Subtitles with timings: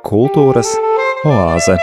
[0.00, 0.70] Kultūras
[1.28, 1.74] oāze.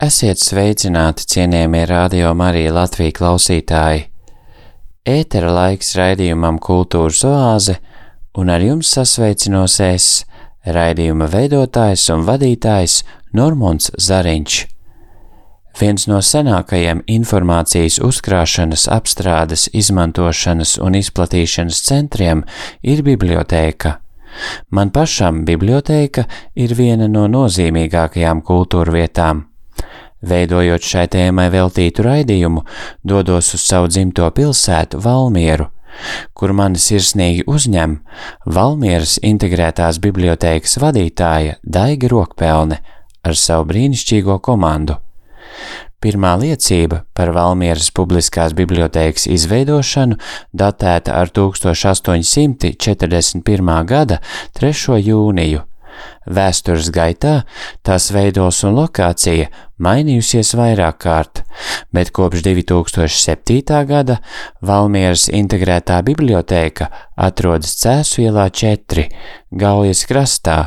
[0.00, 4.08] Esiet sveicināti, cienījamie radio Marija Latvija klausītāji!
[5.04, 7.76] Ētera laiks raidījumam Kultūras oāze,
[8.40, 10.24] un ar jums sasveicinos es,
[10.66, 13.00] raidījuma veidotājs un vadītājs
[13.36, 14.60] Normons Zariņš.
[15.80, 22.42] Viens no senākajiem informācijas uzkrāšanas, apstrādes, izmantošanas un izplatīšanas centriem
[22.82, 23.94] ir bibliotēka.
[24.70, 29.46] Man pašam bibliotēka ir viena no nozīmīgākajām kultūra vietām.
[30.20, 32.66] Veidojot šai tēmai veltītu raidījumu,
[33.02, 35.70] dodos uz savu dzimto pilsētu Valmieru,
[36.34, 37.98] kur mani sirsnīgi uzņem
[38.46, 42.76] Valmieras integrētās bibliotēkas vadītāja Daiga Rokpelne
[43.22, 44.94] ar savu brīnišķīgo komandu.
[46.00, 50.16] Pirmā liecība par Valmieras publiskās bibliotēkas izveidošanu
[50.56, 53.84] datēta ar 1841.
[53.84, 54.16] gada
[54.56, 54.96] 3.
[55.04, 55.60] jūniju,
[56.30, 57.42] Vēstures gaitā
[57.84, 59.48] tās veidos un lokācija
[59.82, 61.42] mainījusies vairāk kārt,
[61.94, 63.82] bet kopš 2007.
[63.88, 64.20] gada
[64.62, 69.08] Valmieras integrētā bibliotēka atrodas Cēsu ielā 4,
[69.50, 70.58] Gaujas krastā,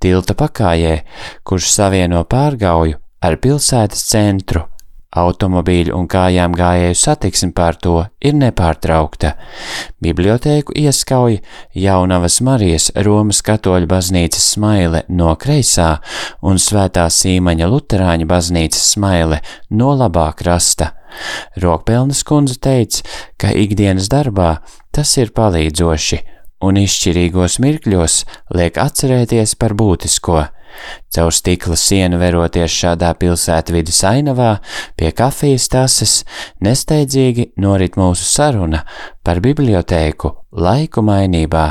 [0.00, 1.00] tilta pakājē,
[1.44, 4.69] kurš savieno pārgauju ar pilsētas centru.
[5.10, 9.32] Automobīļu un kājām gājēju satiksme pār to ir nepārtraukta.
[9.98, 11.40] Bibliotēku ieskauj
[11.74, 15.96] Jaunavas Marijas Romas katoļu baznīcas smaile no kreisā
[16.46, 19.40] un Svētā Sīmaņa Luterāņa baznīcas smaile
[19.74, 20.92] no labā krasta.
[21.58, 23.02] Rokpelnas kundze teica,
[23.34, 24.60] ka ikdienas darbā
[24.94, 26.20] tas ir palīdzoši
[26.62, 28.22] un izšķirīgos mirkļos
[28.54, 30.46] liek atcerēties par būtisko.
[31.14, 34.56] Caur stikla sienu veroties šādā pilsētvidas ainavā,
[34.96, 36.16] pie kafijas tases,
[36.64, 38.84] nesteidzīgi norit mūsu saruna
[39.24, 41.68] par bibliotēku laiku mainībā.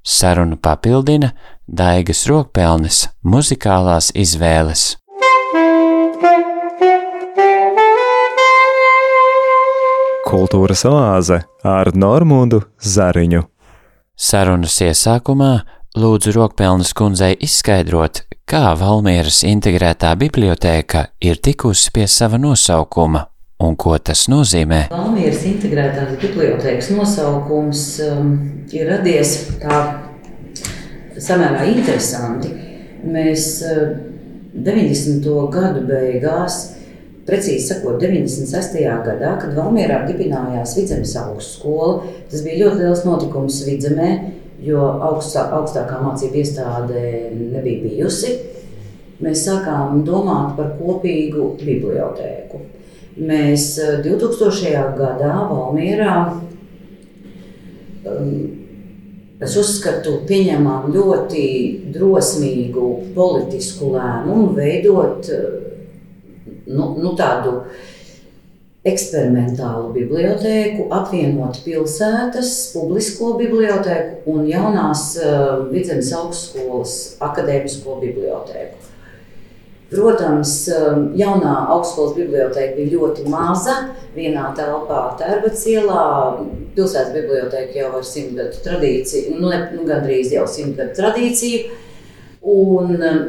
[0.00, 1.34] Sarunu papildina
[1.68, 4.96] Daigas rokpelnes muzikālās izvēles.
[10.30, 13.40] Kultūras oāze ar Normūdu Zariņu.
[14.14, 15.52] Sarunas iesākumā
[15.98, 23.20] lūdzu Rokpelnes kundzei izskaidrot, kā Valmieras integrētā bibliotēka ir tikusi pie sava nosaukuma
[23.62, 24.88] un ko tas nozīmē.
[24.90, 28.32] Valmieras integrētās bibliotēkas nosaukums um,
[28.74, 29.78] ir radies tā
[31.14, 32.50] samērā interesanti.
[33.06, 33.94] Mēs uh,
[34.56, 35.30] 90.
[35.54, 36.58] gadu beigās,
[37.30, 38.80] precīzi sakot, 96.
[39.06, 42.00] gadā, kad Valmierā dibinājās Vidzemes augstskola,
[42.32, 44.10] tas bija ļoti liels notikums Vidzemē,
[44.64, 47.02] jo augstā, augstākā mācība iestāde
[47.34, 48.36] nebija bijusi.
[49.20, 52.62] Mēs sākām domāt par kopīgu bibliotēku.
[53.20, 54.70] Mēs 2000.
[54.70, 56.14] Eh, gadā Valmierā,
[58.08, 58.30] um,
[59.40, 61.44] es uzskatu, pieņēmām ļoti
[61.92, 65.48] drosmīgu politisku lēmumu veidot eh,
[66.70, 67.88] nu, nu, tādu uh,
[68.88, 78.86] eksperimentālu bibliotēku, apvienot pilsētas, publisko bibliotēku un jaunās uh, Vidzemes augstskolas akadēmisko bibliotēku.
[79.90, 83.74] Protams, um, jaunā augstskolas biblioteka bija ļoti maza,
[84.14, 86.04] vienā telpā Tērbats ielā.
[86.76, 91.80] Pilsētas biblioteka jau ar simt gadu tradīciju, nu, ne, nu gandrīz jau simt gadu tradīciju.
[92.54, 93.24] Un, um,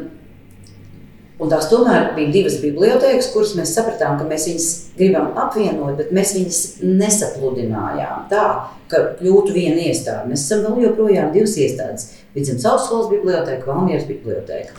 [1.41, 4.67] Un tās tomēr bija divas bibliotekas, kuras mēs sapratām, ka mēs viņus
[4.99, 8.43] gribam apvienot, bet mēs viņus nesapludinājām tā,
[8.91, 10.29] ka kļūtu viena iestāde.
[10.29, 14.77] Mēs esam vēl joprojām divas iestādes- Vidzemes augstskolas biblioteka, Valmieras biblioteka.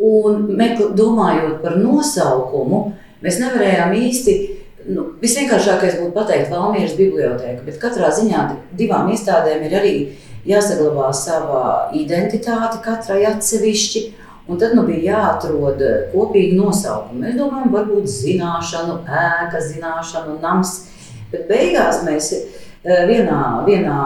[0.00, 4.34] Un mekl, domājot par nosaukumu, mēs nevarējām īsti,
[4.88, 9.96] nu, visvienkāršākais būtu pateikt Valmieras biblioteka, bet katrā ziņā divām iestādēm ir arī
[10.48, 14.12] jāsaglabā sava identitāte katrai atsevišķi.
[14.48, 17.22] Un tad nu, bija jāatrod eh, kopīgi nosaukumi.
[17.24, 20.74] Mēs domājam, varbūt zināšanu, ēka, zināšanu, nams.
[21.32, 24.00] Bet beigās mēs eh, vienā, vienā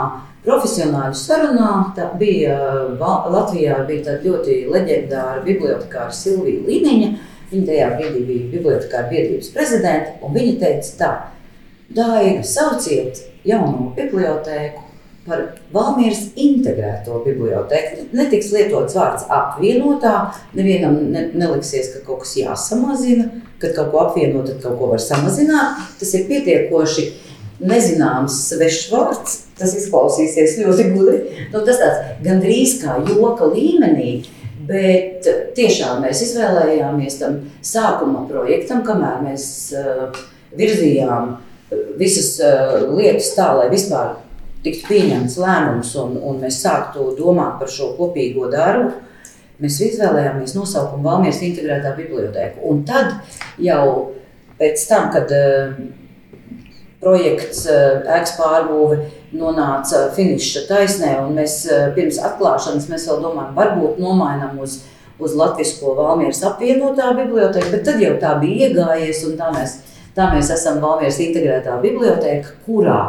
[0.44, 1.72] profesionāļu sarunā,
[2.20, 2.54] bija
[2.98, 7.10] Latvijā bija ļoti leģendāra bibliotekāra Silvija Līniņa.
[7.48, 11.12] Viņa tajā brīdī bija bibliotekāra biedrības prezidente, un viņa teica tā,
[11.88, 14.82] Daiga, sauciet jauno bibliotēku
[15.28, 15.44] par
[15.74, 18.08] Valmieras integrēto bibliotēku.
[18.16, 20.14] Netiks lietots vārds apvienotā.
[20.56, 23.28] Nevienam ne, neliksies, ka kaut kas jāsamazina,
[23.62, 25.82] kad kaut ko apvienot, tad kaut ko var samazināt.
[26.00, 27.06] Tas ir pietiekoši
[27.60, 29.38] nezināms svešs vārds.
[29.58, 31.46] Tas izklausīsies ļoti gudri.
[31.52, 34.20] Nu, tas tāds gandrīz kā joka līmenī.
[34.68, 35.24] Bet
[35.56, 40.10] tiešām mēs izvēlējāmies tam sākuma projektam, kamēr mēs uh,
[40.58, 41.38] virzījām
[41.96, 44.18] visas uh, lietas tā, lai vispār
[44.68, 48.92] tiktu pieņemts lēmums un, un mēs sāktu domāt par šo kopīgo darbu.
[49.58, 52.60] Mēs izvēlējāmies nosaukumu Valmijas integrētā biblioteka.
[52.62, 53.16] Un tad
[53.58, 54.12] jau
[54.60, 55.72] pēc tam, kad uh,
[57.02, 59.00] projekts uh, ēkas pārbūve
[59.38, 64.80] nonāca finiša taisnē, un mēs uh, pirms atklāšanas mēs vēl domājam, varbūt nomainām uz,
[65.18, 69.80] uz Latvijas Valmijas apvienotā biblioteka, bet tad jau tā bija iegājies, un tā mēs,
[70.14, 73.02] tā mēs esam Valmijas integrētā biblioteka, kurā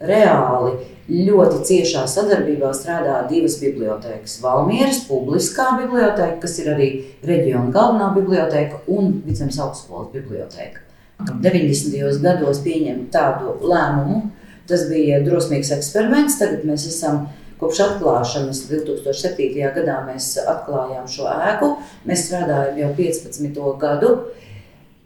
[0.00, 0.76] reāli
[1.10, 4.38] ļoti ciešā sadarbībā strādā divas bibliotekas.
[4.42, 6.88] Valmieras publiskā biblioteka, kas ir arī
[7.26, 10.84] reģiona galvenā biblioteka, un Vidzemes augstskolas biblioteka.
[11.22, 12.22] 90.
[12.22, 14.30] gados pieņemt tādu lēmumu,
[14.70, 16.38] tas bija drosmīgs eksperiments.
[16.40, 17.26] Tagad mēs esam
[17.60, 19.58] kopš atklāšanas 2007.
[19.76, 21.76] gadā mēs atklājām šo ēku.
[22.08, 23.62] Mēs strādājam jau 15.
[23.82, 24.16] gadu.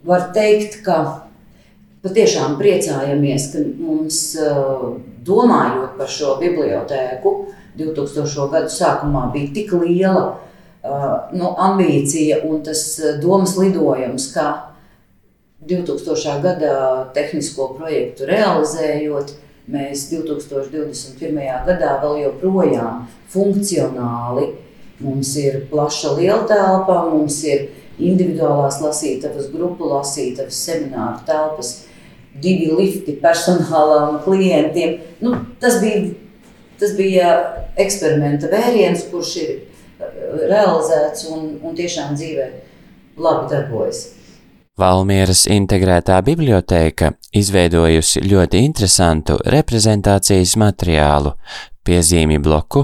[0.06, 1.26] Var teikt, ka
[2.04, 4.20] patiešām priecājamies, ka mums,
[5.26, 7.34] domājot par šo bibliotēku,
[7.76, 8.48] 2000.
[8.52, 10.26] gadu sākumā bija tik liela
[11.36, 12.84] nu, ambīcija un tas
[13.22, 14.46] domas lidojums, ka
[15.66, 16.38] 2000.
[16.44, 16.76] gada
[17.14, 19.34] tehnisko projektu realizējot,
[19.66, 21.66] mēs 2021.
[21.66, 23.02] gadā vēl joprojām
[23.32, 24.52] funkcionāli
[25.00, 27.68] mums ir plaša liela telpa, mums ir
[27.98, 31.85] individuālās lasītavas, grupu lasītavas, semināru telpas
[32.42, 34.98] divi lifti personālām klientiem.
[35.24, 36.08] Nu, tas, bija,
[36.80, 37.32] tas bija
[37.80, 40.10] eksperimenta vēriens, kurš ir uh,
[40.46, 42.50] realizēts un, un tiešām dzīvē
[43.16, 44.04] labi darbojas.
[44.76, 51.32] Valmieras integrētā biblioteka izveidojusi ļoti interesantu reprezentācijas materiālu,
[51.86, 52.82] piezīmi bloku,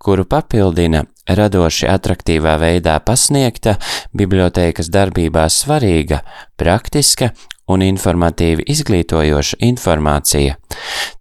[0.00, 3.76] kuru papildina radoši attraktīvā veidā pasniegta,
[4.16, 6.22] bibliotēkas darbībā svarīga,
[6.56, 7.34] praktiska
[7.70, 10.56] un informatīvi izglītojoša informācija.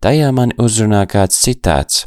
[0.04, 2.06] Tajā mani uzrunā kāds citāts.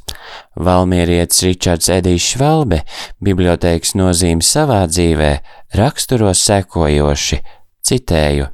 [0.56, 2.82] Valmierietis Ričards Edijs Švalbe
[3.24, 5.32] bibliotēkas nozīmi savā dzīvē
[5.78, 7.42] raksturo sekojoši–
[7.86, 8.48] Citēju: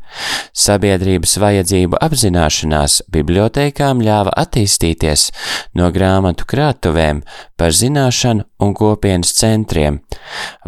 [0.52, 5.28] Sabiedrības vajadzību apzināšanās bibliotekām ļāva attīstīties
[5.78, 7.22] no grāmatu krātuvēm
[7.56, 10.02] par zināšanu un kopienas centriem.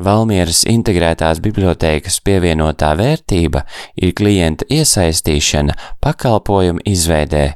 [0.00, 3.66] Valmieras integrētās bibliotēkas pievienotā vērtība
[4.00, 7.46] ir klienta iesaistīšana pakalpojumu izveidē.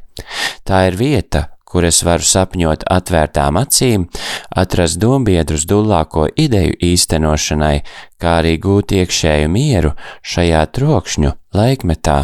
[0.68, 4.08] Tā ir vieta, kur es varu sapņot atvērtām acīm,
[4.56, 7.76] atrast dombiedrus dullāko ideju īstenošanai,
[8.20, 12.18] kā arī gūt iekšēju mieru šajā trokšņu laikmetā.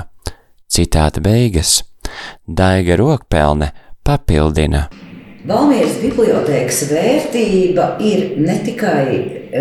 [0.75, 1.83] Citāta beigas.
[2.49, 3.73] Daiga rokpelne
[4.05, 4.89] papildina.
[5.45, 9.09] Valmieras bibliotēkas vērtība ir ne tikai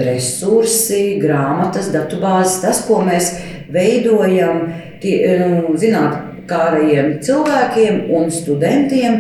[0.06, 3.34] resursi, grāmatas, datubāzes, tas, ko mēs
[3.74, 4.62] veidojam
[5.04, 9.20] tie, nu, zinātnārajiem cilvēkiem un studentiem,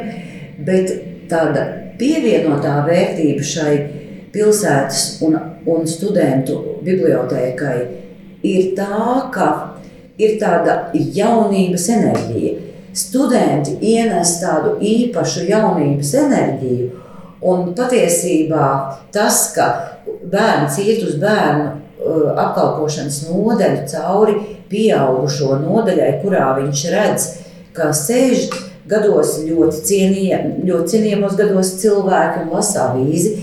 [0.65, 0.93] bet
[1.31, 1.65] tāda
[1.99, 3.75] pievienotā vērtība šai
[4.33, 5.37] pilsētas un,
[5.69, 7.77] un studentu bibliotēkai
[8.43, 9.49] ir tā, ka
[10.19, 12.57] ir tāda jaunības enerģija.
[12.93, 16.89] Studenti ienes tādu īpašu jaunības enerģiju,
[17.49, 18.67] un patiesībā
[19.13, 19.69] tas, ka
[20.29, 24.35] bērns iet uz bērnu uh, apkalpošanas nodaļu cauri
[24.69, 27.27] pieaugušo nodaļai, kurā viņš redz,
[27.73, 28.45] ka sēž
[28.89, 33.35] gados ļoti, cienīja, ļoti cienījamos gados cilvēki un lasa avīzi.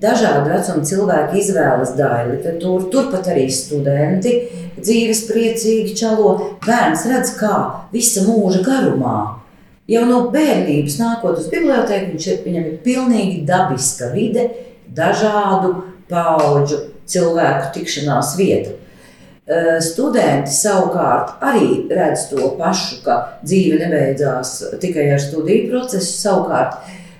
[0.00, 4.32] Dažādu vecumu cilvēki izvēlas daļu literatūru, turpat arī studenti
[4.80, 6.30] dzīves priecīgi čalo.
[6.64, 7.56] Bērns redz, kā
[7.92, 9.18] visa mūža garumā.
[9.90, 14.46] Jau no bērnības nākot uz bibliotēku, viņš ir, viņam ir pilnīgi dabiska vide,
[14.96, 15.74] dažādu
[16.10, 16.78] pauģu
[17.10, 18.79] cilvēku tikšanās vieta.
[19.50, 26.12] Eh, studenti savukārt arī redz to pašu, ka dzīve nebeidzās tikai ar studiju procesu.
[26.20, 26.76] Savukārt,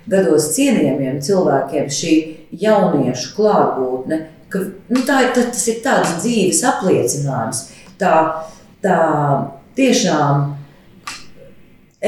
[0.07, 2.13] gados cienījamiem cilvēkiem šī
[2.61, 7.65] jauniešu klātbūtne, ka nu, tā ir, tas ir tāds dzīves apliecinājums.
[7.99, 8.15] Tā,
[8.79, 9.01] tā
[9.75, 10.47] tiešām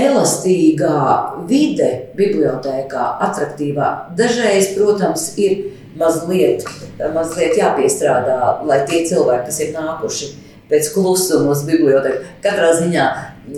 [0.06, 1.04] elastīgā
[1.52, 3.92] vide, bibliotekā, attraktīvā.
[4.16, 6.66] Dažreiz, protams, ir mazliet,
[7.14, 10.32] mazliet jāpiestrādā, lai tie cilvēki, kas ir nākuši
[10.72, 13.10] pēc klusuma uz biblioteku, katrā ziņā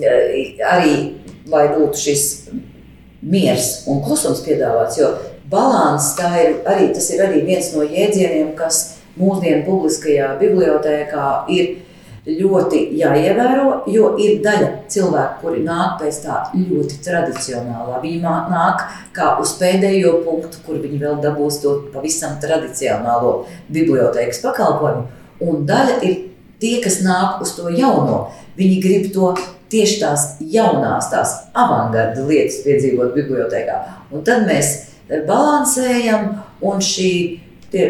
[0.02, 0.96] eh, arī
[1.52, 2.26] lai būtu šis
[3.26, 5.00] miers un klusums piedāvāts.
[5.00, 5.14] Jo
[5.50, 11.85] balans ir arī, ir arī viens no jēdzieniem, kas mūsdienu publiskajā bibliotekā ir
[12.26, 18.00] ļoti jāievēro, jo ir daļa cilvēku, kuri nāk pēc tā ļoti tradicionālā.
[18.02, 25.06] Viņi nāk kā uz pēdējo punktu, kur viņi vēl dabūs to pavisam tradicionālo bibliotekas pakalpojumu.
[25.46, 26.18] Un daļa ir
[26.64, 28.32] tie, kas nāk uz to jauno.
[28.58, 29.34] Viņi grib to
[29.70, 33.82] tieši tās jaunās, tās avangarda lietas piedzīvot bibliotekā.
[34.14, 34.76] Un tad mēs
[35.28, 36.32] balansējam
[36.66, 37.12] un šī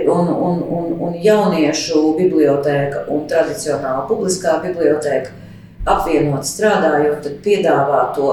[0.08, 5.34] un, un, un, un jauniešu biblioteka un tradicionāla publiskā biblioteka
[5.86, 8.32] apvienot strādājot, tad piedāvā to,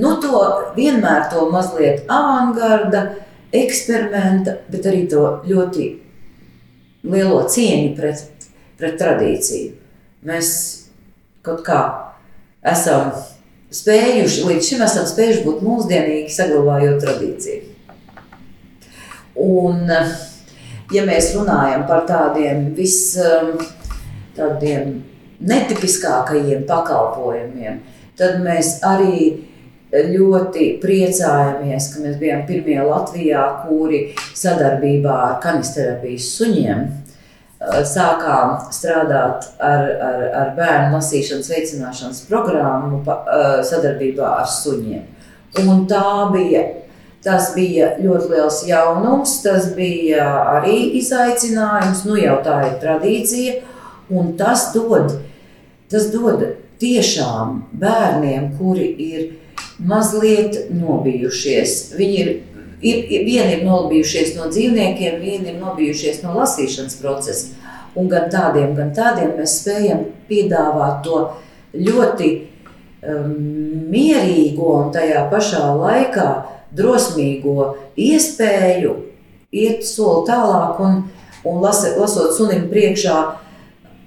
[0.00, 0.40] nu, to
[0.76, 3.04] vienmēr to mazliet avangarda,
[3.56, 5.86] eksperimenta, bet arī to ļoti
[7.06, 8.48] lielo cieņu pret,
[8.80, 9.74] pret tradīciju.
[10.26, 10.50] Mēs
[11.46, 11.80] kaut kā
[12.66, 13.12] esam
[13.76, 17.74] spējuši, līdz šim esam spējuši būt mūsdienīgi, saglabājot tradīciju.
[19.36, 20.16] Un, uh,
[20.92, 23.56] ja mēs runājam par tādiem vis, um,
[24.36, 25.00] tādiem
[25.46, 27.80] netipiskākajiem pakalpojumiem,
[28.16, 29.46] tad mēs arī
[29.92, 34.00] ļoti priecājamies, ka mēs bijām pirmie Latvijā, kuri
[34.36, 43.60] sadarbībā ar kanisterapijas suņiem uh, sākām strādāt ar, ar, ar bērnu lasīšanas veicināšanas programmu uh,
[43.66, 45.04] sadarbībā ar suņiem.
[45.62, 46.02] Un tā
[46.34, 46.66] bija
[47.24, 50.26] Tas bija ļoti liels jaunums, tas bija
[50.58, 52.04] arī izaicinājums.
[52.06, 53.56] Nu, jau tā ir tradīcija,
[54.14, 55.16] un tas dod,
[55.90, 56.44] tas dod
[56.80, 59.26] tiešām bērniem, kuri ir
[59.78, 61.76] mazliet nobijušies.
[61.96, 62.32] Viņi ir,
[62.80, 67.54] ir, ir vieni ir nobijušies no dzīvniekiem, vieni ir nobijušies no lasīšanas procesa.
[67.96, 71.20] Un gan tādiem, gan tādiem mēs spējam piedāvāt to
[71.72, 73.32] ļoti um,
[73.92, 76.28] mierīgo un tajā pašā laikā
[76.76, 78.94] drosmīgo iespēju
[79.56, 81.00] iet soli tālāk un,
[81.46, 83.16] un lasa, lasot sunim priekšā,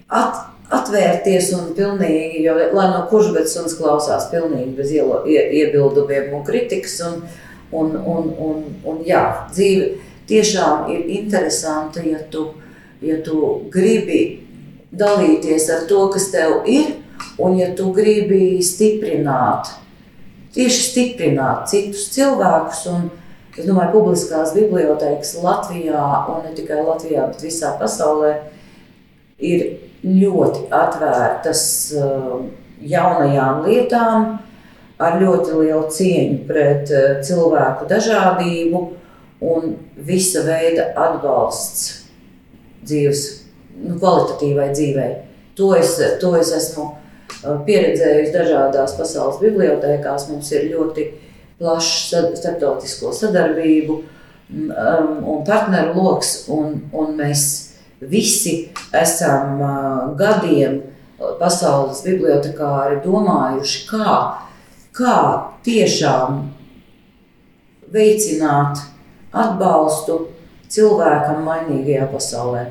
[0.09, 5.41] at, atvērties un pilnīgi, jo, lai no kurš bet suns klausās pilnīgi bez ielo, ie,
[5.63, 6.99] iebildumiem un kritikas.
[7.05, 7.23] Un,
[7.71, 9.23] un, un, un, un jā,
[9.53, 9.91] dzīve
[10.29, 12.47] tiešām ir interesanta, ja tu,
[13.05, 14.21] ja tu gribi
[14.89, 16.95] dalīties ar to, kas tev ir,
[17.41, 19.69] un ja tu gribi stiprināt
[20.55, 22.85] tieši stiprināt citus cilvēkus.
[22.93, 23.09] Un,
[23.59, 28.35] es domāju, ka publiskās bibliotekas Latvijā, un ne tikai Latvijā, bet visā pasaulē,
[29.39, 29.65] ir
[30.05, 31.63] ļoti atvērtas
[31.99, 32.37] uh,
[32.79, 34.29] jaunajām lietām,
[34.99, 38.83] ar ļoti lielu cieņu pret uh, cilvēku dažādību
[39.49, 39.73] un
[40.07, 42.05] visa veida atbalsts
[42.83, 43.25] dzīves,
[43.79, 45.11] nu, kvalitatīvai dzīvei.
[45.59, 46.93] To es, to es esmu
[47.43, 50.27] pieredzējusi dažādās pasaules bibliotekās.
[50.31, 51.07] Mums ir ļoti
[51.59, 53.97] plašs starptautisko sadarbību
[54.49, 57.43] un partneru lokus, un, un mēs
[57.99, 59.61] visi esam
[60.17, 60.79] gadiem
[61.39, 64.15] pasaules bibliotekāri domājuši, kā,
[64.95, 65.17] kā
[65.67, 66.41] tiešām
[67.93, 68.81] veicināt
[69.35, 70.21] atbalstu
[70.71, 72.65] cilvēkam mainīgajā pasaulē.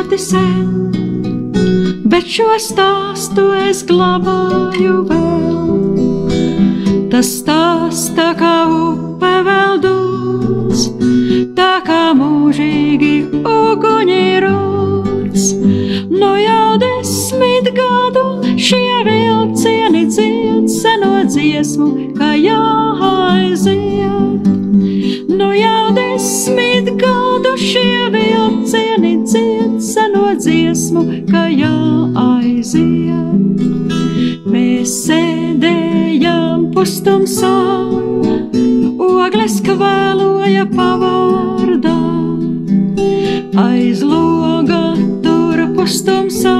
[0.00, 0.68] Ļoti sen,
[2.08, 5.90] bet šo stāstu es glabāju vēl.
[7.12, 8.89] Tas stāsts tā kā upe
[37.00, 37.50] pustumsā,
[39.00, 41.96] ogles kvēloja pavārdā.
[43.56, 44.82] Aiz loga
[45.24, 46.59] tur pustumsā,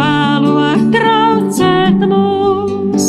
[0.00, 3.08] var traucēt mums.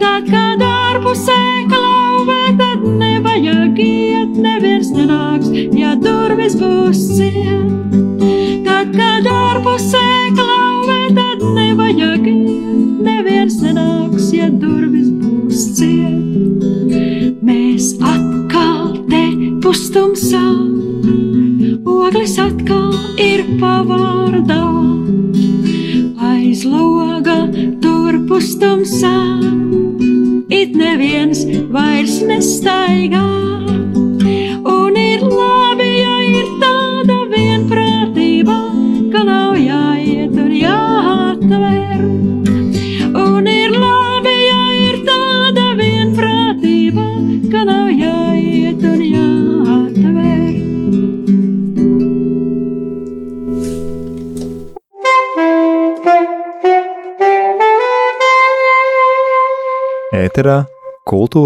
[0.00, 1.40] Tad, kad ārpusē
[1.72, 7.79] klauvē, tad nevajag iet, neviens nenāks, ja durvis būs ciet.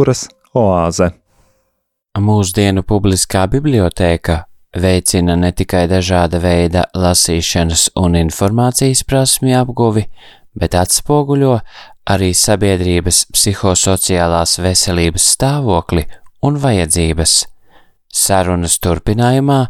[0.05, 1.13] Kultūras oāze.
[2.19, 4.45] Mūsdienu publiskā bibliotēka
[4.77, 10.05] veicina ne tikai dažāda veida lasīšanas un informācijas prasmju apguvi,
[10.55, 11.59] bet atspoguļo
[12.11, 16.05] arī sabiedrības psihosociālās veselības stāvokli
[16.43, 17.47] un vajadzības.
[18.15, 19.65] Sarunas turpinājumā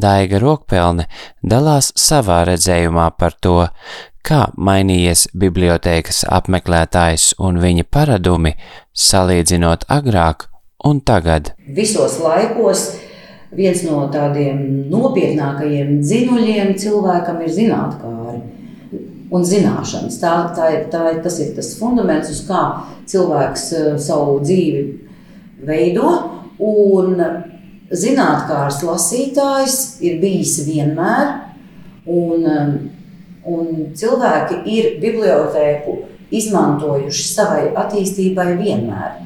[0.00, 1.04] Daiga Rokpelne
[1.42, 3.66] dalās savā redzējumā par to,
[4.26, 8.54] kā mainījies bibliotēkas apmeklētājs un viņa paradumi,
[8.92, 10.48] salīdzinot agrāk
[10.84, 11.52] un tagad.
[11.76, 12.86] Visos laikos
[13.56, 18.16] viens no tādiem nopietnākajiem dzinuļiem cilvēkam ir zinātnē.
[19.30, 20.16] Un zināšanas.
[20.18, 22.62] Tā, tā tā tas ir tas fundaments, uz kā
[23.10, 24.80] cilvēks eh, savu dzīvi
[25.68, 26.10] veido.
[26.60, 27.14] Un
[27.90, 31.30] zinātnākārs lasītājs ir bijis vienmēr.
[32.10, 32.74] Un, um,
[33.48, 35.96] un cilvēki ir bibliotēku
[36.30, 39.18] izmantojuši savai attīstībai vienmēr.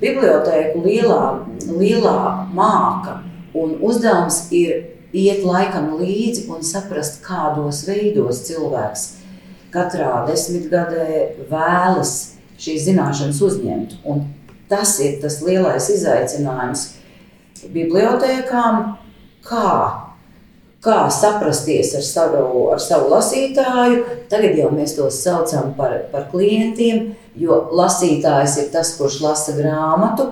[0.00, 1.22] Bibliotēku lielā,
[1.66, 2.18] lielā
[2.56, 3.20] māka
[3.56, 9.06] un uzdevums ir iet laikam līdzi un saprast, kādos veidos cilvēks
[9.72, 12.12] katrā desmitgadē vēlas
[12.60, 13.96] šīs zināšanas uzņemt.
[14.08, 14.26] Un
[14.70, 16.88] tas ir tas lielais izaicinājums
[17.72, 18.82] bibliotēkām,
[19.46, 19.68] kā,
[20.86, 24.02] kā saprasties ar savu, ar savu lasītāju.
[24.30, 30.30] Tagad jau mēs tos saucam par, par klientiem, jo lasītājs ir tas, kurš lasa grāmatu.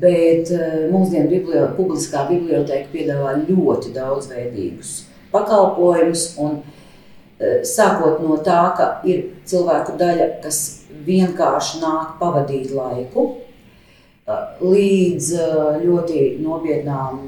[0.00, 5.04] Bet eh, mūsdienu biblio, publiskā biblioteka piedāvā ļoti daudzveidīgus
[5.34, 6.24] pakalpojumus.
[6.34, 10.60] Eh, sākot no tā, ka ir cilvēku daļa, kas
[11.06, 13.28] vienkārši nāk pavadīt laiku,
[14.24, 15.30] līdz
[15.84, 17.18] ļoti nopietnām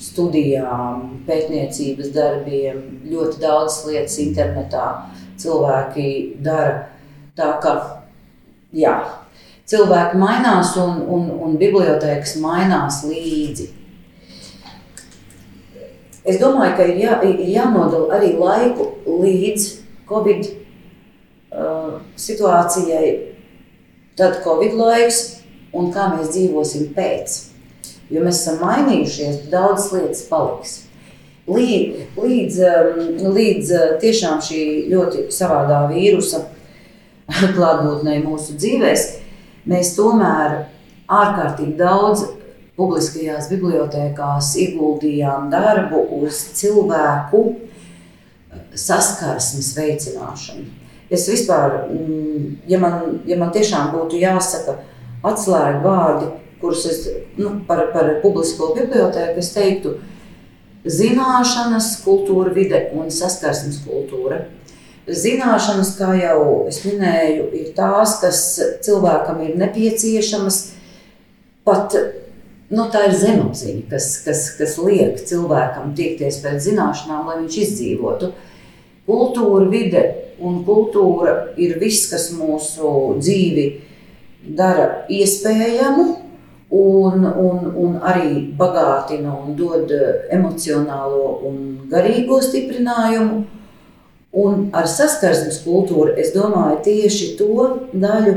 [0.00, 4.88] studijām, pētniecības darbiem, ļoti daudz lietas internetā
[5.40, 6.10] cilvēki
[6.44, 6.90] dara.
[7.36, 7.72] Tā kā
[8.76, 8.96] jā,
[9.68, 13.70] cilvēki mainās un, un, un bibliotēkas mainās līdzi.
[16.26, 19.66] Es domāju, ka ir, jā, ir jānodala arī laiku līdz
[20.08, 23.12] Covid uh, situācijai.
[24.18, 25.35] Tad Covid laiks
[25.76, 27.36] un kā mēs dzīvosim pēc.
[28.12, 30.74] Jo mēs esam mainījušies, daudzas lietas paliks.
[31.46, 36.42] Līdz, līdz, um, līdz uh, tiešām šī ļoti savādā vīrusa
[37.56, 39.06] klātbūtnē mūsu dzīvēs,
[39.70, 40.64] mēs tomēr
[41.06, 42.24] ārkārtīgi daudz
[42.76, 47.44] publiskajās bibliotekās ieguldījām darbu uz cilvēku
[48.76, 50.66] saskarsmes veicināšanu.
[51.10, 54.80] Es vispār, mm, ja man, ja man tiešām būtu jāsaka,
[55.30, 56.28] atslēgu vārdi,
[56.60, 57.00] kurus es
[57.38, 59.96] nu, par, par publisko bibliotēku es teiktu,
[60.86, 64.44] zināšanas, kultūra, vide un saskarsmes kultūra.
[65.06, 68.40] Zināšanas, kā jau es minēju, ir tās, kas
[68.82, 70.60] cilvēkam ir nepieciešamas.
[71.66, 71.94] Pat
[72.70, 78.32] nu, tā ir zemapziņa, kas, kas, kas liek cilvēkam tiekties pēc zināšanām, lai viņš izdzīvotu.
[79.06, 80.02] Kultūra, vide
[80.42, 83.66] un kultūra ir viss, kas mūsu dzīvi
[84.56, 86.06] dara iespējamu
[86.70, 89.92] un, un, un arī bagātina un dod
[90.32, 93.44] emocionālo un garīgo stiprinājumu.
[94.36, 98.34] Un ar saskarsmes kultūru es domāju tieši to daļu,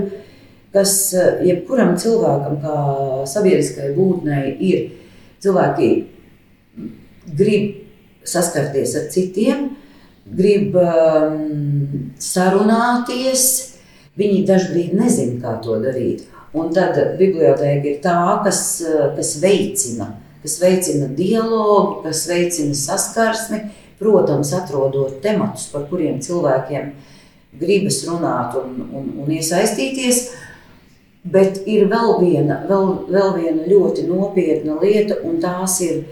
[0.72, 0.94] kas
[1.44, 2.76] jebkuram cilvēkam, kā
[3.28, 4.86] sabiedriskai būtnei, ir.
[5.44, 5.90] Cilvēki
[7.36, 9.70] grib saskarties ar citiem,
[10.40, 13.46] grib um, sarunāties,
[14.20, 16.26] Viņi dažkārt nezina, kā to darīt.
[16.58, 18.82] Un tad biblioteka ir tā, kas,
[19.16, 20.10] kas veicina,
[20.42, 23.62] kas veicina dialogu, kas veicina saskarsmi,
[24.00, 26.94] protams, atrodot tematus, par kuriem cilvēkiem
[27.60, 30.24] gribas runāt un, un, un iesaistīties.
[31.30, 36.06] Bet ir vēl viena, vēl, vēl viena ļoti nopietna lieta, un tās ir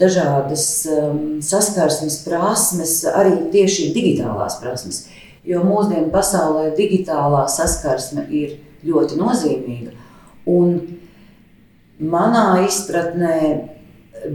[0.00, 5.04] dažādas um, saskarsmes prasmes, arī tieši digitālās prasmes.
[5.48, 9.94] Jo mūsdienu pasaulē digitālā saskarsme ir ļoti nozīmīga.
[10.50, 10.74] Un
[12.00, 13.36] manā izpratnē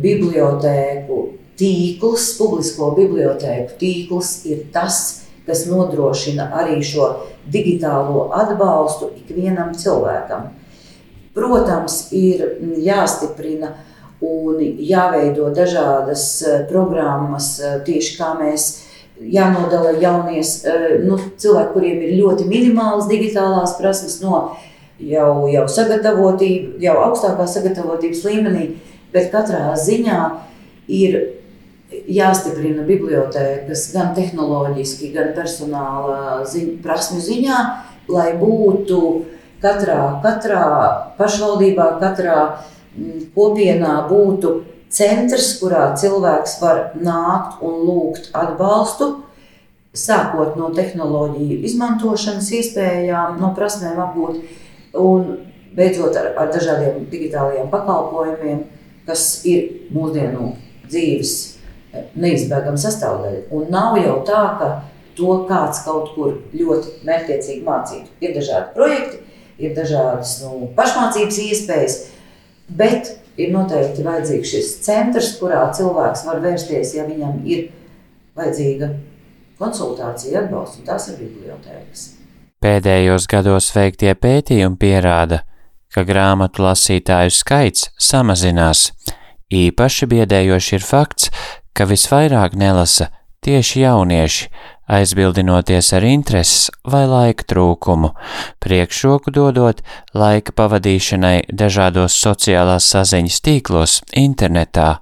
[0.02, 1.20] bibliotēku
[1.60, 7.12] tīkls, publisko bibliotēku tīkls ir tas, kas nodrošina arī šo
[7.54, 10.50] digitālo atbalstu ikvienam cilvēkam.
[11.36, 12.42] Protams, ir
[12.82, 13.76] jāstiprina
[14.24, 16.26] un jāveido dažādas
[16.70, 18.85] programmas, tieši kā mēs
[19.20, 20.58] jānodala jaunies
[21.06, 24.42] nu, cilvēki, kuriem ir ļoti minimālas digitālās prasmes no
[25.00, 28.68] jau, jau sagatavotība, jau augstākā sagatavotības līmenī,
[29.16, 30.20] bet katrā ziņā
[30.92, 31.20] ir
[32.10, 37.60] jāstiprina bibliotēkas gan tehnoloģiski, gan personāla ziņ, prasmu ziņā,
[38.12, 39.02] lai būtu
[39.64, 40.66] katrā, katrā
[41.20, 42.40] pašvaldībā, katrā
[42.98, 44.56] mm, kopienā būtu
[44.96, 49.12] centrs, kurā cilvēks var nākt un lūgt atbalstu,
[49.96, 54.40] sākot no tehnoloģiju izmantošanas iespējām, no prasmēm apgūt,
[55.00, 55.38] un
[55.76, 58.64] beidzot ar, ar dažādiem digitālajiem pakalpojumiem,
[59.08, 60.54] kas ir mūsdienu
[60.88, 61.36] dzīves
[62.20, 63.46] neizbēgama sastāvdaļa.
[63.56, 64.70] Un nav jau tā, ka
[65.16, 68.12] to kāds kaut kur ļoti mērķiecīgi mācītu.
[68.24, 69.22] Ir dažādi projekti,
[69.64, 72.00] ir dažādas nu, pašmācības iespējas,
[72.68, 77.68] bet ir noteikti vajadzīgs šis centrs, kurā cilvēks var vērsties, ja viņam ir
[78.38, 78.92] vajadzīga
[79.60, 82.08] konsultācija, atbalsts, un tās ir bibliotēkas.
[82.64, 85.44] Pēdējos gados veiktie pētījumi pierāda,
[85.94, 88.90] ka grāmatu lasītāju skaits samazinās.
[89.54, 91.30] Īpaši biedējoši ir fakts,
[91.76, 93.12] ka visvairāk nelasa
[93.46, 94.50] tieši jaunieši,
[94.88, 98.12] aizbildinoties ar intereses vai laika trūkumu,
[98.64, 99.82] priekšroku dodot
[100.14, 105.00] laika pavadīšanai dažādos sociālās saziņas tīklos, internetā.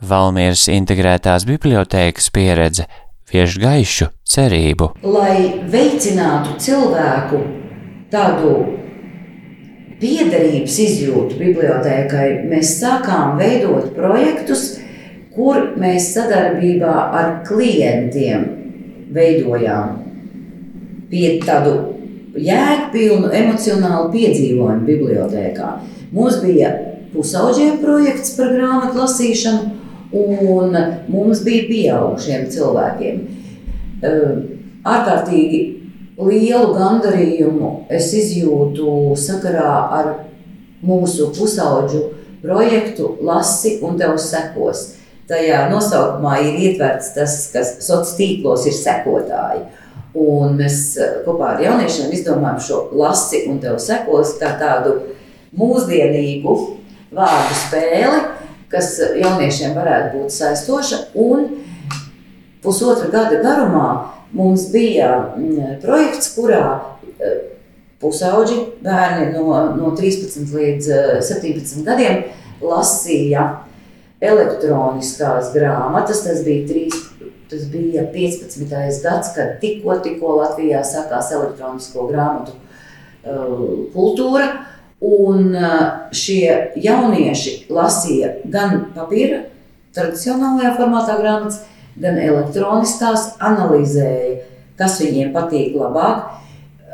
[0.00, 2.86] Valmieras integrētās bibliotēkas pieredze
[3.30, 4.94] vieš gaišu cerību.
[5.04, 7.42] Lai veicinātu cilvēku
[8.10, 8.54] tādu
[10.00, 14.78] piederības izjūtu bibliotēkai, mēs sākām veidot projektus,
[15.34, 18.59] kur mēs sadarbībā ar klientiem
[19.14, 19.96] veidojām
[21.10, 21.74] pie tādu
[22.38, 25.70] jēgpilnu emocionālu piedzīvojumu bibliotēkā.
[26.14, 26.70] Mums bija
[27.14, 29.72] pusauģiem projekts par grāmatu lasīšanu,
[30.14, 30.78] un
[31.10, 33.20] mums bija pieaugušiem cilvēkiem.
[34.86, 35.60] Ārkārtīgi
[36.20, 40.10] lielu gandarījumu es izjūtu sakarā ar
[40.86, 42.06] mūsu pusauģu
[42.40, 44.99] projektu Lasi un tev sekos
[45.30, 49.64] tajā nosaukumā ir ietverts tas, kas sociālos tīklos ir sekotāji.
[50.20, 54.96] Un mēs eh, kopā ar jauniešiem izdomājām šo lasi un tev sekos kā tādu
[55.56, 56.56] mūsdienīgu
[57.14, 58.24] vārdu spēli,
[58.70, 61.04] kas jauniešiem varētu būt saistoša.
[61.14, 61.46] Un
[62.64, 63.86] pusotra gada garumā
[64.34, 66.64] mums bija mm, projekts, kurā
[67.22, 67.40] eh,
[68.02, 72.22] pusauģi bērni no, no 13 līdz 17 eh, gadiem
[72.60, 73.46] lasīja
[74.20, 76.24] elektroniskās grāmatas.
[76.26, 76.88] Tas bija, 3,
[77.50, 78.66] tas bija 15.
[79.04, 84.50] gads, kad tikko, tikko Latvijā sākās elektronisko grāmatu uh, kultūra.
[85.00, 89.46] Un uh, šie jaunieši lasīja gan papīra,
[89.96, 91.62] tradicionālajā formātā grāmatas,
[92.00, 94.42] gan elektroniskās, analizēja,
[94.78, 96.36] kas viņiem patīk labāk,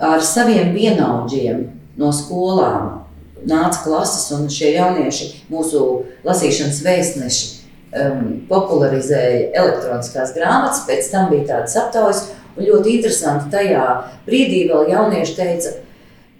[0.03, 1.67] ar saviem vienaudžiem
[1.99, 3.06] no skolām
[3.45, 5.83] nāca klases, un šie jaunieši, mūsu
[6.27, 7.49] lasīšanas vēstneši,
[7.97, 10.85] um, popularizēja elektroniskās grāmatas.
[10.89, 12.23] Pēc tam bija tādas aptaujas,
[12.57, 13.85] un ļoti interesanti tajā
[14.29, 15.75] brīdī vēl jaunieši teica,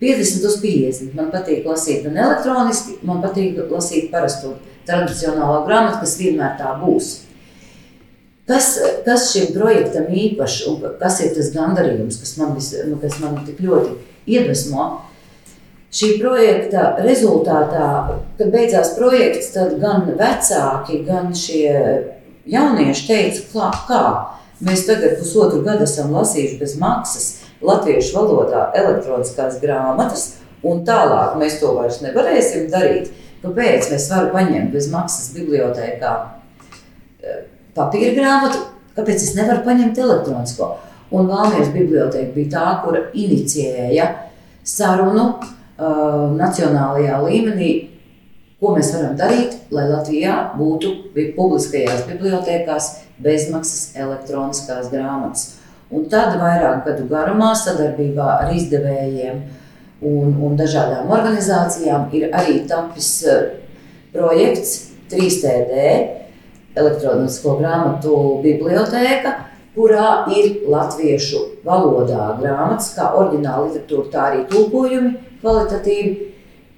[0.01, 1.15] 50 uz 50.
[1.17, 4.57] Man patīk lasīt gan elektroniski, man patīk lasīt parasto
[4.87, 7.15] tradicionālo grāmatu, kas vienmēr tā būs.
[8.47, 13.17] Kas, kas šim projektam īpašs un kas ir tas gandarījums, kas man, vis, nu, kas
[13.19, 13.97] man tik ļoti
[14.37, 14.85] iedvesmo?
[15.95, 17.91] Šī projekta rezultātā,
[18.39, 21.71] kad beidzās projekts, tad gan vecāki, gan šie
[22.51, 24.03] jaunieši teica, kā, kā
[24.67, 27.29] mēs tagad pusotru gadu esam lasījuši bez maksas
[27.65, 30.27] latviešu valodā elektroniskās grāmatas,
[30.67, 33.13] un tālāk mēs to vairs nevarēsim darīt.
[33.45, 36.13] Kāpēc mēs varam paņemt bez maksas bibliotēkā
[37.23, 37.35] e,
[37.77, 38.63] papīra grāmatu,
[38.97, 40.73] kāpēc es nevaru paņemt elektronisko?
[41.15, 44.09] Un Valmieras bibliotēka bija tā, kura inicijēja
[44.67, 45.29] sarunu
[45.79, 47.71] uh, nacionālajā līmenī,
[48.61, 50.93] ko mēs varam darīt, lai Latvijā būtu
[51.37, 52.91] publiskajās bibliotekās
[53.23, 55.55] bezmaksas elektroniskās grāmatas.
[55.93, 59.43] Un tad vairāk gadu garumā sadarbībā ar izdevējiem
[60.03, 63.47] un, un dažādām organizācijām ir arī tapis uh,
[64.17, 64.79] projekts
[65.13, 65.83] 3TD
[66.77, 69.33] elektronisko grāmatu bibliotēka,
[69.77, 75.13] kurā ir latviešu valodā grāmatas, kā oriģināla literatūra, tā arī tulkojumi
[75.43, 76.33] kvalitatīvi.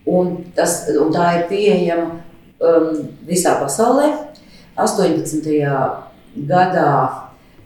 [0.08, 2.08] Un tas, un tā ir pieejama
[2.64, 2.90] um,
[3.28, 4.08] visā pasaulē.
[4.78, 5.48] 18.
[6.48, 6.90] gadā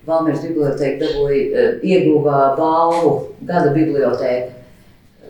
[0.03, 3.13] Valmīras biblioteka dabūja, eh, ieguva balvu
[3.47, 4.57] gada biblioteka.